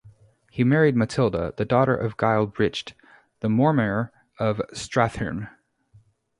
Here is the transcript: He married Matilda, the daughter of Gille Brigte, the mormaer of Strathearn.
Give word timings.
He 0.49 0.63
married 0.63 0.95
Matilda, 0.95 1.53
the 1.57 1.63
daughter 1.63 1.95
of 1.95 2.17
Gille 2.17 2.47
Brigte, 2.47 2.93
the 3.41 3.49
mormaer 3.49 4.09
of 4.39 4.57
Strathearn. 4.73 5.49